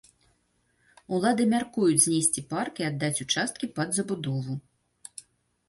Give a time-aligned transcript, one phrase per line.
[1.17, 4.53] Улады мяркуюць знесці парк і аддаць участкі пад забудову.